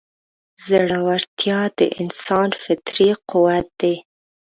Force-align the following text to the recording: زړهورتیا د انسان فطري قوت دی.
زړهورتیا 0.65 1.59
د 1.77 1.79
انسان 2.01 2.49
فطري 2.61 3.09
قوت 3.29 3.67
دی. 3.81 3.95